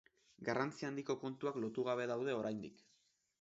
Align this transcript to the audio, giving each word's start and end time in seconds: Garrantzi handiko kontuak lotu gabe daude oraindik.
Garrantzi 0.45 0.87
handiko 0.87 1.15
kontuak 1.25 1.59
lotu 1.65 1.85
gabe 1.91 2.09
daude 2.13 2.35
oraindik. 2.39 2.83